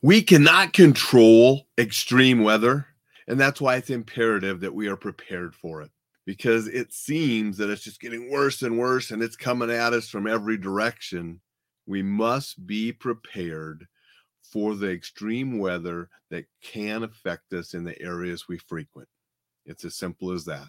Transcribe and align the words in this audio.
We 0.00 0.22
cannot 0.22 0.74
control 0.74 1.66
extreme 1.76 2.44
weather, 2.44 2.86
and 3.26 3.38
that's 3.38 3.60
why 3.60 3.76
it's 3.76 3.90
imperative 3.90 4.60
that 4.60 4.74
we 4.74 4.86
are 4.86 4.96
prepared 4.96 5.56
for 5.56 5.82
it 5.82 5.90
because 6.24 6.68
it 6.68 6.92
seems 6.92 7.56
that 7.56 7.68
it's 7.68 7.82
just 7.82 8.00
getting 8.00 8.30
worse 8.30 8.62
and 8.62 8.78
worse 8.78 9.10
and 9.10 9.22
it's 9.22 9.34
coming 9.34 9.70
at 9.70 9.92
us 9.92 10.08
from 10.08 10.28
every 10.28 10.56
direction. 10.56 11.40
We 11.86 12.02
must 12.02 12.64
be 12.64 12.92
prepared 12.92 13.88
for 14.42 14.76
the 14.76 14.88
extreme 14.88 15.58
weather 15.58 16.10
that 16.30 16.44
can 16.62 17.02
affect 17.02 17.52
us 17.52 17.74
in 17.74 17.82
the 17.82 18.00
areas 18.00 18.46
we 18.46 18.58
frequent. 18.58 19.08
It's 19.66 19.84
as 19.84 19.96
simple 19.96 20.30
as 20.30 20.44
that. 20.44 20.68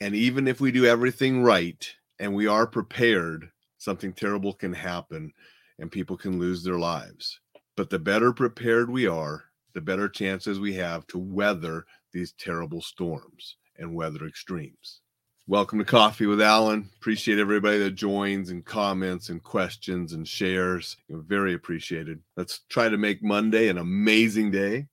And 0.00 0.16
even 0.16 0.48
if 0.48 0.60
we 0.60 0.72
do 0.72 0.84
everything 0.84 1.44
right 1.44 1.88
and 2.18 2.34
we 2.34 2.48
are 2.48 2.66
prepared, 2.66 3.50
something 3.78 4.12
terrible 4.12 4.52
can 4.52 4.72
happen 4.72 5.32
and 5.78 5.92
people 5.92 6.16
can 6.16 6.40
lose 6.40 6.64
their 6.64 6.78
lives. 6.78 7.38
But 7.76 7.90
the 7.90 7.98
better 7.98 8.32
prepared 8.32 8.88
we 8.88 9.08
are, 9.08 9.46
the 9.72 9.80
better 9.80 10.08
chances 10.08 10.60
we 10.60 10.74
have 10.74 11.08
to 11.08 11.18
weather 11.18 11.86
these 12.12 12.30
terrible 12.30 12.80
storms 12.80 13.56
and 13.76 13.96
weather 13.96 14.26
extremes. 14.26 15.00
Welcome 15.48 15.80
to 15.80 15.84
Coffee 15.84 16.26
with 16.26 16.40
Alain. 16.40 16.88
Appreciate 16.94 17.40
everybody 17.40 17.78
that 17.78 17.96
joins 17.96 18.50
and 18.50 18.64
comments 18.64 19.28
and 19.28 19.42
questions 19.42 20.12
and 20.12 20.26
shares. 20.26 20.96
Very 21.10 21.54
appreciated. 21.54 22.20
Let's 22.36 22.60
try 22.68 22.88
to 22.88 22.96
make 22.96 23.24
Monday 23.24 23.66
an 23.66 23.78
amazing 23.78 24.52
day. 24.52 24.86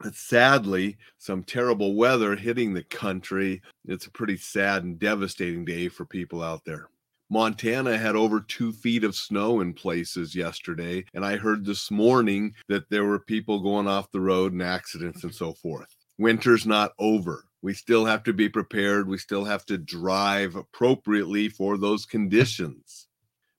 But 0.00 0.14
sadly, 0.14 0.96
some 1.18 1.44
terrible 1.44 1.94
weather 1.94 2.34
hitting 2.36 2.72
the 2.72 2.84
country. 2.84 3.60
It's 3.84 4.06
a 4.06 4.10
pretty 4.10 4.38
sad 4.38 4.82
and 4.82 4.98
devastating 4.98 5.66
day 5.66 5.88
for 5.88 6.06
people 6.06 6.42
out 6.42 6.64
there. 6.64 6.88
Montana 7.30 7.96
had 7.96 8.16
over 8.16 8.40
two 8.40 8.72
feet 8.72 9.04
of 9.04 9.16
snow 9.16 9.60
in 9.60 9.72
places 9.72 10.34
yesterday. 10.34 11.04
And 11.14 11.24
I 11.24 11.36
heard 11.36 11.64
this 11.64 11.90
morning 11.90 12.54
that 12.68 12.88
there 12.90 13.04
were 13.04 13.18
people 13.18 13.60
going 13.60 13.88
off 13.88 14.12
the 14.12 14.20
road 14.20 14.52
and 14.52 14.62
accidents 14.62 15.24
and 15.24 15.34
so 15.34 15.54
forth. 15.54 15.94
Winter's 16.18 16.66
not 16.66 16.92
over. 16.98 17.44
We 17.62 17.72
still 17.74 18.04
have 18.04 18.22
to 18.24 18.32
be 18.32 18.48
prepared. 18.48 19.08
We 19.08 19.18
still 19.18 19.44
have 19.44 19.64
to 19.66 19.78
drive 19.78 20.54
appropriately 20.54 21.48
for 21.48 21.78
those 21.78 22.04
conditions. 22.04 23.08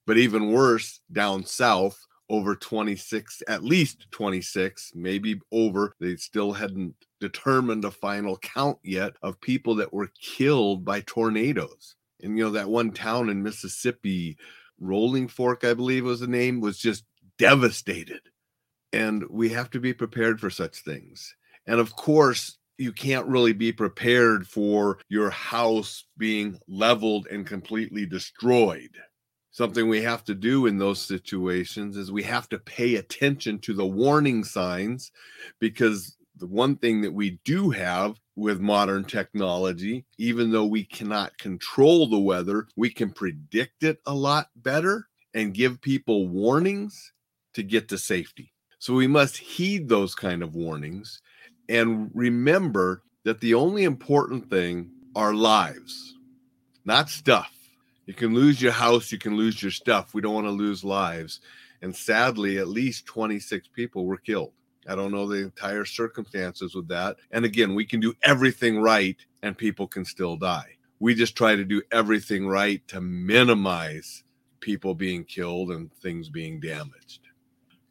But 0.05 0.17
even 0.17 0.51
worse, 0.51 1.01
down 1.11 1.43
south, 1.45 1.99
over 2.29 2.55
26, 2.55 3.41
at 3.47 3.63
least 3.63 4.05
26, 4.11 4.91
maybe 4.95 5.39
over. 5.51 5.95
They 5.99 6.15
still 6.17 6.53
hadn't 6.53 6.95
determined 7.19 7.85
a 7.85 7.91
final 7.91 8.37
count 8.37 8.77
yet 8.83 9.13
of 9.21 9.41
people 9.41 9.75
that 9.75 9.93
were 9.93 10.11
killed 10.21 10.85
by 10.85 11.01
tornadoes. 11.01 11.95
And, 12.25 12.37
you 12.37 12.43
know, 12.43 12.51
that 12.51 12.69
one 12.69 12.91
town 12.91 13.29
in 13.29 13.43
Mississippi, 13.43 14.37
Rolling 14.79 15.27
Fork, 15.27 15.63
I 15.63 15.73
believe 15.73 16.03
was 16.03 16.19
the 16.19 16.27
name, 16.27 16.59
was 16.59 16.77
just 16.77 17.05
devastated. 17.37 18.21
And 18.91 19.23
we 19.29 19.49
have 19.49 19.69
to 19.71 19.79
be 19.79 19.93
prepared 19.93 20.39
for 20.39 20.49
such 20.49 20.79
things. 20.79 21.35
And 21.67 21.79
of 21.79 21.95
course, 21.95 22.57
you 22.77 22.91
can't 22.91 23.27
really 23.27 23.53
be 23.53 23.71
prepared 23.71 24.47
for 24.47 24.99
your 25.07 25.29
house 25.29 26.05
being 26.17 26.59
leveled 26.67 27.27
and 27.27 27.47
completely 27.47 28.05
destroyed. 28.05 28.97
Something 29.51 29.87
we 29.87 30.01
have 30.01 30.23
to 30.25 30.35
do 30.35 30.65
in 30.65 30.77
those 30.77 31.01
situations 31.01 31.95
is 31.95 32.11
we 32.11 32.23
have 32.23 32.49
to 32.49 32.59
pay 32.59 32.95
attention 32.95 33.59
to 33.59 33.73
the 33.73 33.85
warning 33.85 34.43
signs 34.43 35.11
because 35.59 36.17
the 36.37 36.47
one 36.47 36.75
thing 36.75 37.01
that 37.01 37.13
we 37.13 37.39
do 37.43 37.69
have 37.69 38.19
with 38.35 38.59
modern 38.59 39.05
technology, 39.05 40.05
even 40.17 40.51
though 40.51 40.65
we 40.65 40.83
cannot 40.83 41.37
control 41.37 42.07
the 42.07 42.19
weather, 42.19 42.67
we 42.75 42.89
can 42.89 43.11
predict 43.11 43.83
it 43.83 43.99
a 44.05 44.13
lot 44.13 44.49
better 44.57 45.07
and 45.33 45.53
give 45.53 45.81
people 45.81 46.27
warnings 46.27 47.13
to 47.53 47.63
get 47.63 47.87
to 47.89 47.97
safety. 47.97 48.51
So 48.79 48.93
we 48.93 49.07
must 49.07 49.37
heed 49.37 49.87
those 49.87 50.13
kind 50.13 50.43
of 50.43 50.55
warnings 50.55 51.21
and 51.69 52.11
remember 52.13 53.03
that 53.23 53.39
the 53.39 53.53
only 53.53 53.83
important 53.83 54.49
thing 54.49 54.91
are 55.15 55.33
lives, 55.33 56.15
not 56.83 57.09
stuff. 57.09 57.51
You 58.05 58.13
can 58.13 58.35
lose 58.35 58.61
your 58.61 58.71
house, 58.71 59.11
you 59.11 59.17
can 59.17 59.35
lose 59.35 59.61
your 59.61 59.71
stuff. 59.71 60.13
We 60.13 60.21
don't 60.21 60.35
want 60.35 60.45
to 60.47 60.51
lose 60.51 60.83
lives. 60.83 61.39
And 61.81 61.95
sadly, 61.95 62.59
at 62.59 62.67
least 62.67 63.07
26 63.07 63.69
people 63.69 64.05
were 64.05 64.17
killed. 64.17 64.53
I 64.87 64.95
don't 64.95 65.11
know 65.11 65.27
the 65.27 65.37
entire 65.37 65.85
circumstances 65.85 66.75
with 66.75 66.87
that. 66.89 67.17
And 67.31 67.45
again, 67.45 67.75
we 67.75 67.85
can 67.85 67.99
do 67.99 68.13
everything 68.23 68.79
right 68.79 69.17
and 69.41 69.57
people 69.57 69.87
can 69.87 70.05
still 70.05 70.35
die. 70.35 70.77
We 70.99 71.15
just 71.15 71.35
try 71.35 71.55
to 71.55 71.65
do 71.65 71.81
everything 71.91 72.47
right 72.47 72.85
to 72.87 73.01
minimize 73.01 74.23
people 74.59 74.95
being 74.95 75.23
killed 75.23 75.71
and 75.71 75.93
things 75.93 76.29
being 76.29 76.59
damaged. 76.59 77.21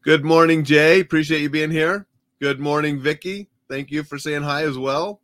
Good 0.03 0.25
morning, 0.25 0.65
Jay. 0.65 1.01
Appreciate 1.01 1.43
you 1.43 1.51
being 1.51 1.71
here. 1.71 2.07
Good 2.41 2.61
morning, 2.61 3.01
Vicky. 3.01 3.49
Thank 3.69 3.91
you 3.91 4.03
for 4.03 4.19
saying 4.19 4.43
hi 4.43 4.65
as 4.65 4.77
well. 4.77 5.21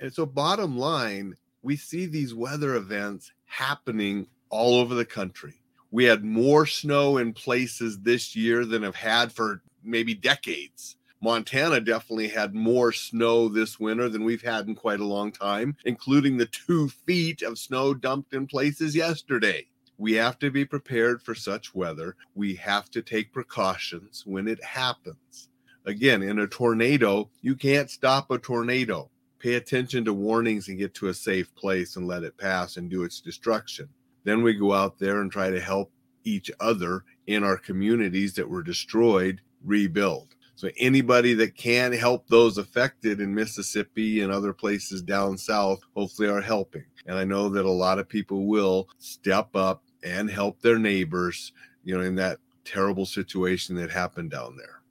And 0.00 0.12
so, 0.12 0.26
bottom 0.26 0.78
line, 0.78 1.34
we 1.62 1.76
see 1.76 2.06
these 2.06 2.34
weather 2.34 2.74
events 2.74 3.32
happening 3.44 4.26
all 4.48 4.76
over 4.76 4.94
the 4.94 5.04
country. 5.04 5.62
We 5.90 6.04
had 6.04 6.24
more 6.24 6.66
snow 6.66 7.18
in 7.18 7.32
places 7.32 7.98
this 8.00 8.36
year 8.36 8.64
than 8.64 8.82
have 8.82 8.94
had 8.94 9.32
for 9.32 9.62
maybe 9.82 10.14
decades. 10.14 10.96
Montana 11.22 11.80
definitely 11.80 12.28
had 12.28 12.54
more 12.54 12.92
snow 12.92 13.48
this 13.48 13.78
winter 13.78 14.08
than 14.08 14.24
we've 14.24 14.42
had 14.42 14.66
in 14.66 14.74
quite 14.74 15.00
a 15.00 15.04
long 15.04 15.30
time, 15.30 15.76
including 15.84 16.38
the 16.38 16.46
two 16.46 16.88
feet 16.88 17.42
of 17.42 17.58
snow 17.58 17.92
dumped 17.92 18.32
in 18.32 18.46
places 18.46 18.96
yesterday. 18.96 19.66
We 19.98 20.14
have 20.14 20.38
to 20.38 20.50
be 20.50 20.64
prepared 20.64 21.20
for 21.20 21.34
such 21.34 21.74
weather. 21.74 22.16
We 22.34 22.54
have 22.54 22.90
to 22.92 23.02
take 23.02 23.34
precautions 23.34 24.22
when 24.24 24.48
it 24.48 24.64
happens. 24.64 25.50
Again, 25.84 26.22
in 26.22 26.38
a 26.38 26.46
tornado, 26.46 27.28
you 27.42 27.54
can't 27.54 27.90
stop 27.90 28.30
a 28.30 28.38
tornado. 28.38 29.10
Pay 29.40 29.54
attention 29.54 30.06
to 30.06 30.14
warnings 30.14 30.68
and 30.68 30.78
get 30.78 30.94
to 30.94 31.08
a 31.08 31.14
safe 31.14 31.54
place 31.54 31.96
and 31.96 32.06
let 32.06 32.22
it 32.22 32.38
pass 32.38 32.78
and 32.78 32.88
do 32.88 33.02
its 33.02 33.20
destruction. 33.20 33.90
Then 34.24 34.42
we 34.42 34.54
go 34.54 34.72
out 34.72 34.98
there 34.98 35.20
and 35.20 35.30
try 35.30 35.50
to 35.50 35.60
help 35.60 35.92
each 36.24 36.50
other 36.60 37.04
in 37.26 37.44
our 37.44 37.58
communities 37.58 38.34
that 38.34 38.48
were 38.48 38.62
destroyed 38.62 39.42
rebuild. 39.62 40.34
So 40.60 40.68
anybody 40.76 41.32
that 41.36 41.54
can 41.54 41.90
help 41.90 42.28
those 42.28 42.58
affected 42.58 43.18
in 43.18 43.34
Mississippi 43.34 44.20
and 44.20 44.30
other 44.30 44.52
places 44.52 45.00
down 45.00 45.38
south, 45.38 45.80
hopefully 45.96 46.28
are 46.28 46.42
helping. 46.42 46.84
And 47.06 47.16
I 47.16 47.24
know 47.24 47.48
that 47.48 47.64
a 47.64 47.70
lot 47.70 47.98
of 47.98 48.10
people 48.10 48.44
will 48.44 48.86
step 48.98 49.56
up 49.56 49.82
and 50.04 50.28
help 50.28 50.60
their 50.60 50.78
neighbors, 50.78 51.52
you 51.82 51.96
know, 51.96 52.04
in 52.04 52.14
that 52.16 52.40
terrible 52.66 53.06
situation 53.06 53.74
that 53.76 53.90
happened 53.90 54.32
down 54.32 54.58
there. 54.58 54.82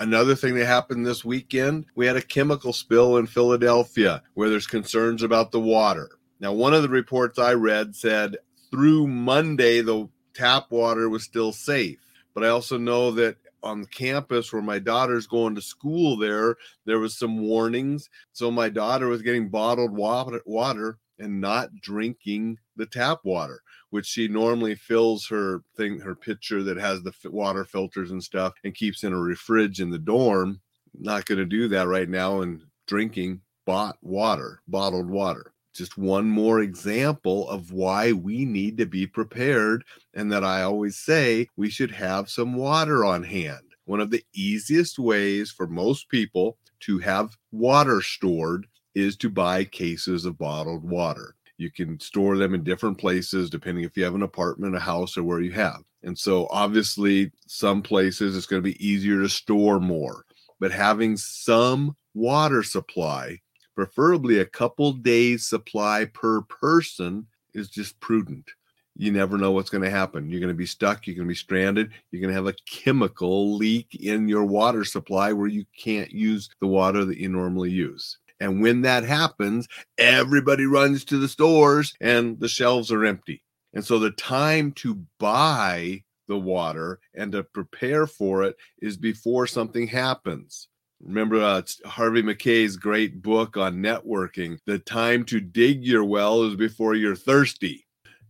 Another 0.00 0.34
thing 0.34 0.56
that 0.56 0.66
happened 0.66 1.06
this 1.06 1.24
weekend, 1.24 1.84
we 1.94 2.04
had 2.04 2.16
a 2.16 2.20
chemical 2.20 2.72
spill 2.72 3.18
in 3.18 3.28
Philadelphia 3.28 4.24
where 4.34 4.50
there's 4.50 4.66
concerns 4.66 5.22
about 5.22 5.52
the 5.52 5.60
water. 5.60 6.18
Now, 6.40 6.52
one 6.52 6.74
of 6.74 6.82
the 6.82 6.88
reports 6.88 7.38
I 7.38 7.52
read 7.52 7.94
said 7.94 8.38
through 8.72 9.06
Monday, 9.06 9.82
the 9.82 10.08
tap 10.34 10.72
water 10.72 11.08
was 11.08 11.22
still 11.22 11.52
safe. 11.52 12.00
But 12.34 12.42
I 12.42 12.48
also 12.48 12.76
know 12.76 13.12
that 13.12 13.36
on 13.66 13.84
campus 13.86 14.52
where 14.52 14.62
my 14.62 14.78
daughter's 14.78 15.26
going 15.26 15.54
to 15.54 15.60
school 15.60 16.16
there 16.16 16.56
there 16.84 16.98
was 16.98 17.18
some 17.18 17.42
warnings. 17.42 18.08
So 18.32 18.50
my 18.50 18.68
daughter 18.68 19.08
was 19.08 19.22
getting 19.22 19.48
bottled 19.48 19.92
water, 19.92 20.98
and 21.18 21.40
not 21.40 21.74
drinking 21.80 22.58
the 22.76 22.86
tap 22.86 23.20
water 23.24 23.60
which 23.90 24.06
she 24.06 24.28
normally 24.28 24.74
fills 24.74 25.26
her 25.26 25.62
thing 25.76 25.98
her 26.00 26.14
pitcher 26.14 26.62
that 26.62 26.76
has 26.76 27.02
the 27.02 27.12
water 27.30 27.64
filters 27.64 28.10
and 28.10 28.22
stuff 28.22 28.52
and 28.64 28.74
keeps 28.74 29.04
in 29.04 29.12
a 29.12 29.34
fridge 29.34 29.80
in 29.80 29.90
the 29.90 29.98
dorm. 29.98 30.60
Not 30.98 31.24
going 31.24 31.38
to 31.38 31.46
do 31.46 31.68
that 31.68 31.88
right 31.88 32.08
now 32.08 32.42
and 32.42 32.62
drinking 32.86 33.40
bought 33.64 33.96
water 34.02 34.60
bottled 34.68 35.10
water 35.10 35.52
just 35.76 35.98
one 35.98 36.26
more 36.26 36.60
example 36.60 37.48
of 37.48 37.72
why 37.72 38.12
we 38.12 38.44
need 38.44 38.78
to 38.78 38.86
be 38.86 39.06
prepared 39.06 39.84
and 40.14 40.30
that 40.32 40.44
I 40.44 40.62
always 40.62 40.98
say 40.98 41.48
we 41.56 41.70
should 41.70 41.90
have 41.90 42.30
some 42.30 42.54
water 42.54 43.04
on 43.04 43.22
hand. 43.22 43.74
One 43.84 44.00
of 44.00 44.10
the 44.10 44.24
easiest 44.34 44.98
ways 44.98 45.50
for 45.50 45.66
most 45.66 46.08
people 46.08 46.58
to 46.80 46.98
have 46.98 47.36
water 47.52 48.02
stored 48.02 48.66
is 48.94 49.16
to 49.18 49.30
buy 49.30 49.64
cases 49.64 50.24
of 50.24 50.38
bottled 50.38 50.82
water. 50.82 51.36
You 51.58 51.70
can 51.70 51.98
store 52.00 52.36
them 52.36 52.54
in 52.54 52.64
different 52.64 52.98
places 52.98 53.48
depending 53.48 53.84
if 53.84 53.96
you 53.96 54.04
have 54.04 54.14
an 54.14 54.22
apartment, 54.22 54.76
a 54.76 54.80
house, 54.80 55.16
or 55.16 55.22
where 55.22 55.40
you 55.40 55.52
have. 55.52 55.82
And 56.02 56.18
so, 56.18 56.46
obviously, 56.50 57.32
some 57.46 57.82
places 57.82 58.36
it's 58.36 58.46
going 58.46 58.62
to 58.62 58.68
be 58.68 58.86
easier 58.86 59.22
to 59.22 59.28
store 59.28 59.80
more, 59.80 60.24
but 60.60 60.70
having 60.70 61.16
some 61.16 61.96
water 62.14 62.62
supply 62.62 63.40
preferably 63.76 64.38
a 64.38 64.46
couple 64.46 64.92
days 64.92 65.46
supply 65.46 66.06
per 66.06 66.40
person 66.42 67.26
is 67.54 67.68
just 67.68 68.00
prudent. 68.00 68.50
You 68.96 69.12
never 69.12 69.36
know 69.36 69.52
what's 69.52 69.68
going 69.68 69.84
to 69.84 69.90
happen. 69.90 70.30
You're 70.30 70.40
going 70.40 70.48
to 70.48 70.54
be 70.54 70.66
stuck 70.66 71.06
you're 71.06 71.14
going 71.14 71.28
to 71.28 71.32
be 71.32 71.34
stranded 71.34 71.92
you're 72.10 72.22
going 72.22 72.34
to 72.34 72.42
have 72.42 72.46
a 72.46 72.56
chemical 72.66 73.54
leak 73.56 73.94
in 73.94 74.26
your 74.26 74.44
water 74.44 74.84
supply 74.84 75.32
where 75.32 75.46
you 75.46 75.66
can't 75.78 76.10
use 76.10 76.48
the 76.60 76.66
water 76.66 77.04
that 77.04 77.18
you 77.18 77.28
normally 77.28 77.70
use. 77.70 78.18
And 78.40 78.62
when 78.62 78.80
that 78.82 79.04
happens 79.04 79.68
everybody 79.98 80.64
runs 80.64 81.04
to 81.06 81.18
the 81.18 81.28
stores 81.28 81.94
and 82.00 82.40
the 82.40 82.48
shelves 82.48 82.90
are 82.90 83.04
empty. 83.04 83.42
And 83.74 83.84
so 83.84 83.98
the 83.98 84.12
time 84.12 84.72
to 84.72 85.04
buy 85.18 86.02
the 86.28 86.38
water 86.38 86.98
and 87.14 87.32
to 87.32 87.42
prepare 87.42 88.06
for 88.06 88.42
it 88.42 88.56
is 88.80 88.96
before 88.96 89.46
something 89.46 89.86
happens. 89.86 90.68
Remember 91.02 91.42
uh, 91.42 91.62
Harvey 91.84 92.22
Mackay's 92.22 92.76
great 92.76 93.22
book 93.22 93.56
on 93.56 93.76
networking. 93.76 94.58
The 94.66 94.78
time 94.78 95.24
to 95.26 95.40
dig 95.40 95.84
your 95.84 96.04
well 96.04 96.42
is 96.44 96.56
before 96.56 96.94
you're 96.94 97.16
thirsty. 97.16 97.86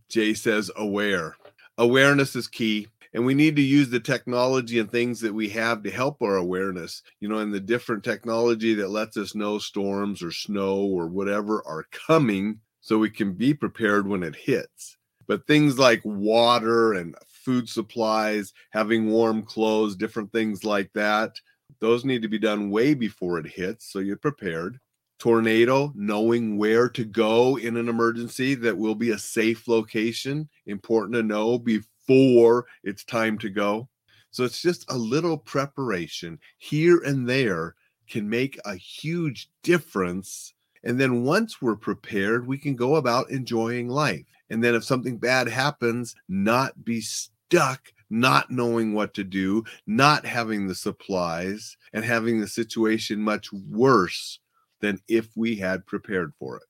Jay 0.09 0.33
says, 0.33 0.69
aware. 0.75 1.35
Awareness 1.77 2.35
is 2.35 2.47
key. 2.47 2.87
And 3.13 3.25
we 3.25 3.33
need 3.33 3.55
to 3.55 3.61
use 3.61 3.89
the 3.89 3.99
technology 3.99 4.79
and 4.79 4.91
things 4.91 5.21
that 5.21 5.33
we 5.33 5.49
have 5.49 5.81
to 5.83 5.89
help 5.89 6.21
our 6.21 6.35
awareness, 6.35 7.01
you 7.19 7.29
know, 7.29 7.37
and 7.37 7.53
the 7.53 7.59
different 7.59 8.03
technology 8.03 8.73
that 8.75 8.89
lets 8.89 9.17
us 9.17 9.33
know 9.33 9.57
storms 9.57 10.21
or 10.21 10.31
snow 10.31 10.81
or 10.81 11.07
whatever 11.07 11.65
are 11.65 11.87
coming 11.91 12.59
so 12.81 12.97
we 12.97 13.09
can 13.09 13.33
be 13.33 13.53
prepared 13.53 14.07
when 14.07 14.23
it 14.23 14.35
hits. 14.35 14.97
But 15.25 15.47
things 15.47 15.79
like 15.79 16.01
water 16.03 16.93
and 16.93 17.15
food 17.27 17.69
supplies, 17.69 18.53
having 18.71 19.09
warm 19.09 19.43
clothes, 19.43 19.95
different 19.95 20.31
things 20.31 20.63
like 20.63 20.91
that, 20.93 21.39
those 21.79 22.05
need 22.05 22.21
to 22.21 22.27
be 22.27 22.39
done 22.39 22.69
way 22.69 22.93
before 22.93 23.39
it 23.39 23.47
hits 23.47 23.91
so 23.91 23.99
you're 23.99 24.17
prepared. 24.17 24.79
Tornado, 25.19 25.91
knowing 25.95 26.57
where 26.57 26.87
to 26.89 27.03
go 27.03 27.57
in 27.57 27.75
an 27.77 27.89
emergency 27.89 28.53
that 28.55 28.77
will 28.77 28.95
be 28.95 29.11
a 29.11 29.17
safe 29.17 29.67
location, 29.67 30.47
important 30.67 31.15
to 31.15 31.23
know 31.23 31.57
before 31.57 32.67
it's 32.83 33.03
time 33.03 33.37
to 33.39 33.49
go. 33.49 33.89
So 34.29 34.43
it's 34.43 34.61
just 34.61 34.89
a 34.91 34.97
little 34.97 35.37
preparation 35.37 36.39
here 36.59 36.99
and 37.03 37.27
there 37.27 37.75
can 38.07 38.29
make 38.29 38.59
a 38.65 38.75
huge 38.75 39.49
difference. 39.63 40.53
And 40.83 40.99
then 40.99 41.23
once 41.23 41.61
we're 41.61 41.75
prepared, 41.75 42.45
we 42.45 42.57
can 42.57 42.75
go 42.75 42.95
about 42.95 43.31
enjoying 43.31 43.89
life. 43.89 44.25
And 44.49 44.63
then 44.63 44.75
if 44.75 44.83
something 44.83 45.17
bad 45.17 45.47
happens, 45.47 46.15
not 46.29 46.85
be 46.85 47.01
stuck 47.01 47.91
not 48.09 48.51
knowing 48.51 48.93
what 48.93 49.13
to 49.15 49.23
do, 49.23 49.63
not 49.85 50.25
having 50.25 50.67
the 50.67 50.75
supplies, 50.75 51.77
and 51.93 52.05
having 52.05 52.39
the 52.39 52.47
situation 52.47 53.19
much 53.21 53.51
worse 53.51 54.39
than 54.81 54.99
if 55.07 55.29
we 55.35 55.55
had 55.55 55.85
prepared 55.85 56.33
for 56.39 56.57
it. 56.57 56.63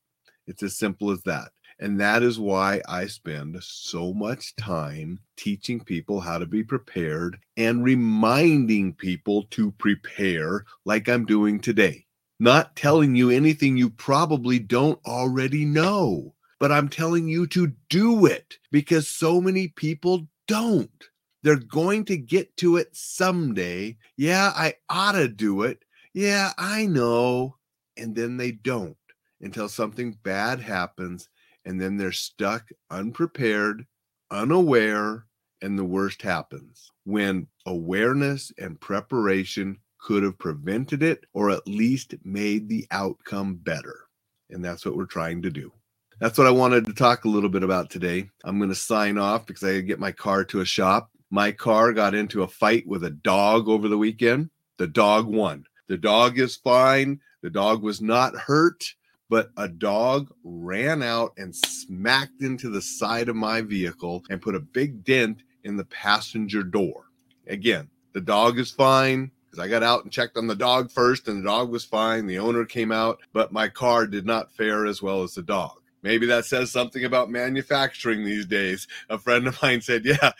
It's 0.48 0.63
as 0.63 0.78
simple 0.78 1.12
as 1.12 1.22
that. 1.24 1.50
And 1.80 2.00
that 2.00 2.24
is 2.24 2.39
why 2.39 2.81
I 2.88 3.06
spend 3.06 3.57
so 3.62 4.13
much 4.13 4.56
time 4.56 5.19
teaching 5.36 5.80
people 5.80 6.19
how 6.19 6.39
to 6.39 6.48
be 6.48 6.63
prepared 6.63 7.38
and 7.56 7.84
reminding 7.84 8.94
people 8.94 9.44
to 9.51 9.72
prepare, 9.74 10.66
like 10.86 11.07
I'm 11.07 11.25
doing 11.25 11.60
today. 11.60 12.06
Not 12.39 12.75
telling 12.75 13.16
you 13.16 13.30
anything 13.30 13.78
you 13.78 13.89
probably 13.92 14.57
don't 14.57 15.00
already 15.06 15.66
know, 15.66 16.34
but 16.60 16.72
I'm 16.72 16.89
telling 16.89 17.28
you 17.28 17.45
to 17.48 17.74
do 17.89 18.25
it 18.25 18.57
because 18.72 19.07
so 19.07 19.39
many 19.39 19.68
people 19.68 20.28
don't. 20.48 21.04
They're 21.48 21.58
going 21.58 22.06
to 22.08 22.18
get 22.18 22.58
to 22.60 22.78
it 22.78 22.90
someday. 22.94 23.98
Yeah, 24.18 24.54
I 24.56 24.76
ought 24.90 25.14
to 25.14 25.30
do 25.30 25.64
it. 25.64 25.80
Yeah, 26.14 26.52
I 26.60 26.88
know. 26.88 27.58
And 27.98 28.16
then 28.16 28.38
they 28.38 28.54
don't 28.54 28.98
until 29.42 29.70
something 29.70 30.18
bad 30.24 30.62
happens. 30.62 31.30
And 31.66 31.82
then 31.82 31.98
they're 31.98 32.14
stuck 32.14 32.70
unprepared, 32.92 33.88
unaware, 34.32 35.28
and 35.64 35.80
the 35.80 35.86
worst 35.86 36.24
happens 36.24 36.92
when 37.06 37.48
awareness 37.68 38.54
and 38.60 38.82
preparation 38.82 39.80
could 40.02 40.24
have 40.24 40.40
prevented 40.40 41.04
it 41.04 41.26
or 41.34 41.52
at 41.52 41.68
least 41.68 42.16
made 42.26 42.70
the 42.70 42.88
outcome 42.92 43.56
better. 43.56 44.08
And 44.52 44.66
that's 44.66 44.86
what 44.86 44.98
we're 44.98 45.06
trying 45.08 45.44
to 45.44 45.52
do. 45.52 45.74
That's 46.22 46.38
what 46.40 46.48
I 46.48 46.52
wanted 46.52 46.88
to 46.88 46.94
talk 46.94 47.26
a 47.26 47.30
little 47.30 47.50
bit 47.50 47.64
about 47.64 47.92
today. 47.92 48.30
I'm 48.46 48.60
going 48.60 48.72
to 48.72 48.76
sign 48.76 49.20
off 49.20 49.48
because 49.48 49.64
I 49.64 49.82
get 49.82 50.00
my 50.00 50.14
car 50.14 50.46
to 50.46 50.62
a 50.62 50.66
shop. 50.66 51.12
My 51.29 51.51
car 51.51 51.94
got 51.94 52.15
into 52.15 52.44
a 52.44 52.47
fight 52.47 52.88
with 52.88 53.03
a 53.03 53.09
dog 53.09 53.68
over 53.68 53.88
the 53.88 53.97
weekend. 53.97 54.50
The 54.77 54.88
dog 54.88 55.27
won. 55.27 55.65
The 55.88 55.97
dog 55.97 56.39
is 56.39 56.56
fine. 56.56 57.19
The 57.41 57.50
dog 57.50 57.81
was 57.81 58.01
not 58.01 58.35
hurt, 58.35 58.83
but 59.29 59.51
a 59.57 59.68
dog 59.68 60.31
ran 60.44 61.03
out 61.03 61.33
and 61.38 61.56
smacked 61.56 62.41
into 62.41 62.69
the 62.69 62.81
side 62.81 63.29
of 63.29 63.35
my 63.35 63.62
vehicle 63.62 64.24
and 64.29 64.41
put 64.41 64.56
a 64.56 64.59
big 64.59 65.03
dent 65.03 65.44
in 65.63 65.77
the 65.77 65.85
passenger 65.85 66.63
door. 66.63 67.06
Again, 67.47 67.89
the 68.13 68.21
dog 68.21 68.59
is 68.59 68.71
fine 68.71 69.31
I 69.59 69.68
got 69.68 69.83
out 69.83 70.03
and 70.03 70.12
checked 70.12 70.38
on 70.38 70.47
the 70.47 70.56
dog 70.56 70.91
first, 70.91 71.27
and 71.27 71.39
the 71.41 71.50
dog 71.50 71.69
was 71.69 71.85
fine. 71.85 72.27
The 72.27 72.39
owner 72.39 72.65
came 72.65 72.91
out, 72.91 73.19
but 73.33 73.51
my 73.51 73.68
car 73.68 74.06
did 74.06 74.25
not 74.25 74.51
fare 74.51 74.85
as 74.85 75.01
well 75.01 75.24
as 75.24 75.33
the 75.33 75.41
dog. 75.41 75.81
Maybe 76.04 76.28
that 76.28 76.46
says 76.46 76.72
something 76.72 77.04
about 77.04 77.30
manufacturing 77.30 78.24
these 78.24 78.46
days. 78.46 78.88
A 79.10 79.18
friend 79.18 79.48
of 79.48 79.62
mine 79.62 79.82
said, 79.82 80.06
Yeah, 80.06 80.32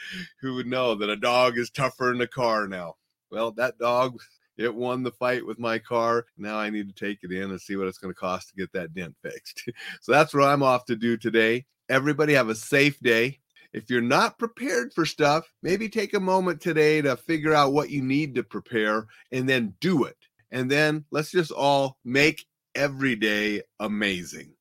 who 0.42 0.56
would 0.56 0.68
know 0.68 0.96
that 0.96 1.10
a 1.10 1.16
dog 1.16 1.58
is 1.58 1.70
tougher 1.70 2.12
than 2.12 2.22
a 2.22 2.28
car 2.28 2.68
now? 2.68 2.96
Well, 3.32 3.52
that 3.54 3.78
dog, 3.78 4.20
it 4.58 4.74
won 4.74 5.04
the 5.04 5.12
fight 5.12 5.46
with 5.46 5.60
my 5.60 5.80
car. 5.80 6.26
Now 6.38 6.58
I 6.58 6.70
need 6.70 6.88
to 6.88 7.06
take 7.06 7.20
it 7.24 7.32
in 7.32 7.52
and 7.52 7.62
see 7.62 7.76
what 7.76 7.88
it's 7.88 7.98
going 7.98 8.14
to 8.14 8.20
cost 8.20 8.50
to 8.50 8.56
get 8.56 8.72
that 8.74 8.94
dent 8.94 9.16
fixed. 9.22 9.70
so 10.02 10.12
that's 10.12 10.34
what 10.34 10.44
I'm 10.44 10.64
off 10.64 10.86
to 10.86 10.96
do 10.96 11.18
today. 11.18 11.66
Everybody 11.90 12.34
have 12.34 12.50
a 12.50 12.56
safe 12.56 13.00
day. 13.00 13.40
If 13.74 13.90
you're 13.90 14.02
not 14.02 14.40
prepared 14.40 14.94
for 14.94 15.06
stuff, 15.06 15.52
maybe 15.62 15.90
take 15.90 16.14
a 16.14 16.20
moment 16.20 16.62
today 16.62 17.02
to 17.02 17.18
figure 17.18 17.54
out 17.54 17.74
what 17.74 17.90
you 17.90 18.02
need 18.02 18.36
to 18.36 18.44
prepare 18.44 19.08
and 19.32 19.48
then 19.48 19.76
do 19.80 20.06
it. 20.06 20.18
And 20.52 20.72
then 20.72 21.06
let's 21.12 21.32
just 21.32 21.52
all 21.52 21.98
make 22.04 22.46
every 22.74 23.16
day 23.16 23.64
amazing. 23.80 24.54